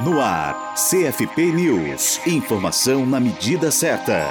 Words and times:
No 0.00 0.20
ar, 0.20 0.74
CFP 0.74 1.52
News. 1.52 2.20
Informação 2.26 3.06
na 3.06 3.20
medida 3.20 3.70
certa. 3.70 4.26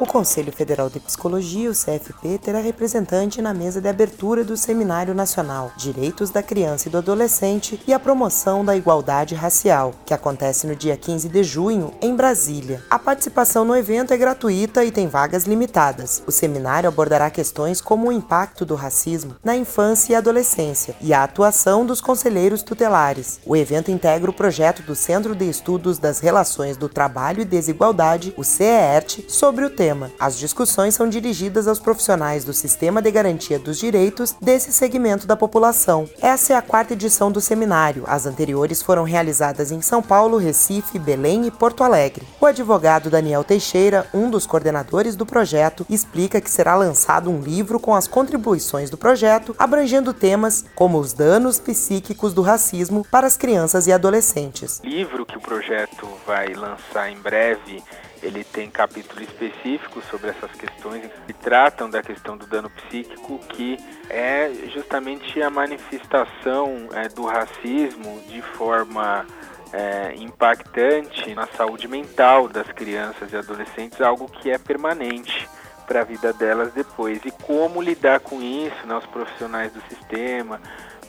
O 0.00 0.06
Conselho 0.06 0.50
Federal 0.50 0.90
de 0.90 0.98
Psicologia, 0.98 1.70
o 1.70 1.72
CFP, 1.72 2.38
terá 2.38 2.58
representante 2.58 3.40
na 3.40 3.54
mesa 3.54 3.80
de 3.80 3.88
abertura 3.88 4.42
do 4.42 4.56
Seminário 4.56 5.14
Nacional 5.14 5.70
Direitos 5.76 6.30
da 6.30 6.42
Criança 6.42 6.88
e 6.88 6.90
do 6.90 6.98
Adolescente 6.98 7.80
e 7.86 7.92
a 7.92 7.98
Promoção 7.98 8.64
da 8.64 8.76
Igualdade 8.76 9.36
Racial, 9.36 9.94
que 10.04 10.12
acontece 10.12 10.66
no 10.66 10.74
dia 10.74 10.96
15 10.96 11.28
de 11.28 11.44
junho, 11.44 11.94
em 12.02 12.14
Brasília. 12.16 12.82
A 12.90 12.98
participação 12.98 13.64
no 13.64 13.76
evento 13.76 14.12
é 14.12 14.16
gratuita 14.16 14.84
e 14.84 14.90
tem 14.90 15.06
vagas 15.06 15.44
limitadas. 15.44 16.24
O 16.26 16.32
seminário 16.32 16.88
abordará 16.88 17.30
questões 17.30 17.80
como 17.80 18.08
o 18.08 18.12
impacto 18.12 18.64
do 18.64 18.74
racismo 18.74 19.36
na 19.44 19.56
infância 19.56 20.12
e 20.12 20.16
adolescência 20.16 20.96
e 21.00 21.14
a 21.14 21.22
atuação 21.22 21.86
dos 21.86 22.00
conselheiros 22.00 22.64
tutelares. 22.64 23.38
O 23.46 23.54
evento 23.54 23.92
integra 23.92 24.28
o 24.28 24.34
projeto 24.34 24.82
do 24.82 24.93
Centro 24.94 25.34
de 25.34 25.48
Estudos 25.48 25.98
das 25.98 26.18
Relações 26.18 26.76
do 26.76 26.88
Trabalho 26.88 27.40
e 27.40 27.44
Desigualdade, 27.44 28.34
o 28.36 28.44
CEERT, 28.44 29.24
sobre 29.28 29.64
o 29.64 29.70
tema. 29.70 30.10
As 30.18 30.38
discussões 30.38 30.94
são 30.94 31.08
dirigidas 31.08 31.66
aos 31.68 31.78
profissionais 31.78 32.44
do 32.44 32.52
Sistema 32.52 33.02
de 33.02 33.10
Garantia 33.10 33.58
dos 33.58 33.78
Direitos 33.78 34.34
desse 34.40 34.72
segmento 34.72 35.26
da 35.26 35.36
população. 35.36 36.08
Essa 36.20 36.52
é 36.52 36.56
a 36.56 36.62
quarta 36.62 36.92
edição 36.92 37.30
do 37.30 37.40
seminário. 37.40 38.04
As 38.06 38.26
anteriores 38.26 38.82
foram 38.82 39.04
realizadas 39.04 39.70
em 39.70 39.80
São 39.80 40.02
Paulo, 40.02 40.38
Recife, 40.38 40.98
Belém 40.98 41.46
e 41.46 41.50
Porto 41.50 41.84
Alegre. 41.84 42.26
O 42.40 42.46
advogado 42.46 43.10
Daniel 43.10 43.44
Teixeira, 43.44 44.06
um 44.12 44.30
dos 44.30 44.46
coordenadores 44.46 45.16
do 45.16 45.26
projeto, 45.26 45.86
explica 45.88 46.40
que 46.40 46.50
será 46.50 46.74
lançado 46.74 47.30
um 47.30 47.40
livro 47.40 47.80
com 47.80 47.94
as 47.94 48.06
contribuições 48.06 48.90
do 48.90 48.96
projeto, 48.96 49.54
abrangendo 49.58 50.12
temas 50.12 50.64
como 50.74 50.98
os 50.98 51.12
danos 51.12 51.58
psíquicos 51.58 52.32
do 52.32 52.42
racismo 52.42 53.06
para 53.10 53.26
as 53.26 53.36
crianças 53.36 53.86
e 53.86 53.92
adolescentes. 53.92 54.80
Livro 54.84 55.24
que 55.24 55.38
o 55.38 55.40
projeto 55.40 56.06
vai 56.26 56.52
lançar 56.54 57.10
em 57.10 57.18
breve 57.18 57.82
ele 58.24 58.42
tem 58.42 58.70
capítulo 58.70 59.22
específico 59.22 60.00
sobre 60.10 60.30
essas 60.30 60.50
questões 60.52 61.10
que 61.26 61.32
tratam 61.34 61.90
da 61.90 62.02
questão 62.02 62.36
do 62.36 62.46
dano 62.46 62.70
psíquico, 62.70 63.38
que 63.50 63.76
é 64.08 64.50
justamente 64.72 65.42
a 65.42 65.50
manifestação 65.50 66.88
é, 66.94 67.08
do 67.08 67.24
racismo 67.24 68.20
de 68.26 68.40
forma 68.40 69.26
é, 69.72 70.14
impactante 70.16 71.34
na 71.34 71.46
saúde 71.48 71.86
mental 71.86 72.48
das 72.48 72.66
crianças 72.68 73.30
e 73.30 73.36
adolescentes, 73.36 74.00
algo 74.00 74.26
que 74.26 74.50
é 74.50 74.56
permanente 74.56 75.46
para 75.86 76.00
a 76.00 76.04
vida 76.04 76.32
delas 76.32 76.72
depois. 76.72 77.20
E 77.26 77.30
como 77.30 77.82
lidar 77.82 78.20
com 78.20 78.40
isso, 78.40 78.86
né, 78.86 78.96
os 78.96 79.06
profissionais 79.06 79.70
do 79.70 79.82
sistema 79.82 80.60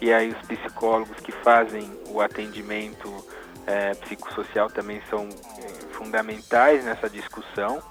e 0.02 0.12
aí 0.12 0.32
os 0.32 0.48
psicólogos 0.48 1.18
que 1.22 1.32
fazem 1.32 1.90
o 2.10 2.20
atendimento 2.20 3.10
é, 3.68 3.94
psicossocial 3.96 4.70
também 4.70 5.02
são 5.10 5.28
fundamentais 5.92 6.84
nessa 6.84 7.10
discussão. 7.10 7.82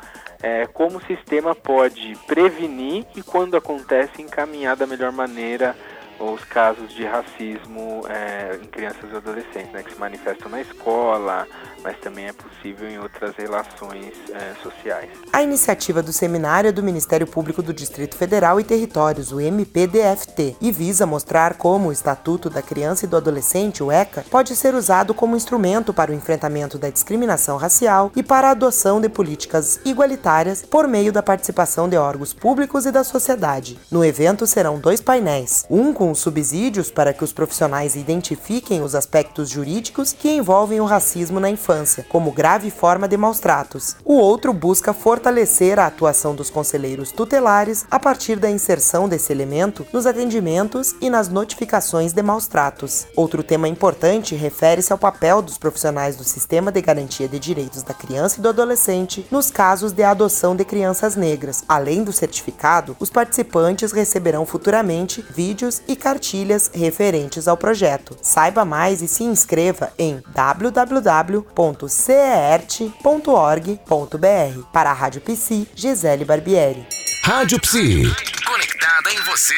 É, 0.42 0.66
como 0.66 0.98
o 0.98 1.06
sistema 1.06 1.54
pode 1.54 2.14
prevenir 2.26 3.06
e, 3.16 3.22
quando 3.22 3.56
acontece, 3.56 4.20
encaminhar 4.20 4.76
da 4.76 4.86
melhor 4.86 5.10
maneira 5.10 5.74
os 6.18 6.44
casos 6.44 6.92
de 6.92 7.04
racismo 7.04 8.02
é, 8.08 8.56
em 8.62 8.66
crianças 8.66 9.10
e 9.10 9.16
adolescentes, 9.16 9.72
né, 9.72 9.82
que 9.82 9.92
se 9.92 9.98
manifestam 9.98 10.48
na 10.48 10.60
escola, 10.60 11.46
mas 11.84 11.98
também 11.98 12.26
é 12.28 12.32
possível 12.32 12.88
em 12.88 12.98
outras 12.98 13.36
relações 13.36 14.14
é, 14.32 14.54
sociais. 14.62 15.10
A 15.30 15.42
iniciativa 15.42 16.02
do 16.02 16.14
seminário 16.14 16.68
é 16.68 16.72
do 16.72 16.82
Ministério 16.82 17.26
Público 17.26 17.62
do 17.62 17.74
Distrito 17.74 18.16
Federal 18.16 18.58
e 18.58 18.64
Territórios, 18.64 19.30
o 19.30 19.38
MPDFT, 19.38 20.56
e 20.62 20.72
visa 20.72 21.04
mostrar 21.04 21.54
como 21.54 21.90
o 21.90 21.92
Estatuto 21.92 22.48
da 22.48 22.62
Criança 22.62 23.04
e 23.04 23.08
do 23.08 23.18
Adolescente, 23.18 23.82
o 23.82 23.92
ECA, 23.92 24.24
pode 24.30 24.56
ser 24.56 24.74
usado 24.74 25.12
como 25.12 25.36
instrumento 25.36 25.92
para 25.92 26.10
o 26.10 26.14
enfrentamento 26.14 26.78
da 26.78 26.88
discriminação 26.88 27.58
racial 27.58 28.10
e 28.16 28.22
para 28.22 28.48
a 28.48 28.52
adoção 28.52 28.98
de 28.98 29.10
políticas 29.10 29.78
igualitárias 29.84 30.62
por 30.62 30.88
meio 30.88 31.12
da 31.12 31.22
participação 31.22 31.86
de 31.86 31.98
órgãos 31.98 32.32
públicos 32.32 32.86
e 32.86 32.90
da 32.90 33.04
sociedade. 33.04 33.78
No 33.90 34.02
evento 34.02 34.46
serão 34.46 34.78
dois 34.78 35.02
painéis, 35.02 35.66
um 35.68 35.92
com 35.92 36.14
subsídios 36.14 36.90
para 36.90 37.12
que 37.12 37.24
os 37.24 37.32
profissionais 37.32 37.94
identifiquem 37.94 38.80
os 38.82 38.94
aspectos 38.94 39.50
jurídicos 39.50 40.14
que 40.14 40.30
envolvem 40.30 40.80
o 40.80 40.86
racismo 40.86 41.38
na 41.38 41.50
infância 41.50 41.73
infância, 41.74 42.04
como 42.08 42.30
grave 42.30 42.70
forma 42.70 43.08
de 43.08 43.16
maus 43.16 43.40
tratos. 43.40 43.96
O 44.04 44.14
outro 44.14 44.52
busca 44.52 44.92
fortalecer 44.92 45.78
a 45.78 45.86
atuação 45.86 46.34
dos 46.34 46.50
conselheiros 46.50 47.10
tutelares 47.10 47.84
a 47.90 47.98
partir 47.98 48.36
da 48.36 48.50
inserção 48.50 49.08
desse 49.08 49.32
elemento 49.32 49.86
nos 49.92 50.06
atendimentos 50.06 50.94
e 51.00 51.10
nas 51.10 51.28
notificações 51.28 52.12
de 52.12 52.22
maus 52.22 52.46
tratos. 52.46 53.06
Outro 53.16 53.42
tema 53.42 53.68
importante 53.68 54.34
refere-se 54.34 54.92
ao 54.92 54.98
papel 54.98 55.42
dos 55.42 55.58
profissionais 55.58 56.16
do 56.16 56.24
Sistema 56.24 56.70
de 56.70 56.80
Garantia 56.80 57.28
de 57.28 57.38
Direitos 57.38 57.82
da 57.82 57.94
Criança 57.94 58.38
e 58.38 58.42
do 58.42 58.48
Adolescente 58.48 59.26
nos 59.30 59.50
casos 59.50 59.92
de 59.92 60.02
adoção 60.02 60.54
de 60.54 60.64
crianças 60.64 61.16
negras. 61.16 61.64
Além 61.68 62.04
do 62.04 62.12
certificado, 62.12 62.96
os 63.00 63.10
participantes 63.10 63.92
receberão 63.92 64.46
futuramente 64.46 65.24
vídeos 65.30 65.82
e 65.88 65.96
cartilhas 65.96 66.70
referentes 66.72 67.48
ao 67.48 67.56
projeto. 67.56 68.16
Saiba 68.22 68.64
mais 68.64 69.02
e 69.02 69.08
se 69.08 69.24
inscreva 69.24 69.92
em 69.98 70.22
www 70.34 71.44
www.ceert.org.br. 71.72 74.62
Para 74.72 74.90
a 74.90 74.92
Rádio 74.92 75.20
Psi, 75.22 75.66
Gisele 75.74 76.24
Barbieri. 76.24 76.86
Rádio 77.22 77.58
Psi. 77.60 78.02
Conectada 78.44 79.12
em 79.12 79.20
você. 79.22 79.54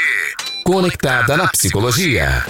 Conectada 0.64 1.36
na 1.36 1.48
psicologia. 1.48 2.44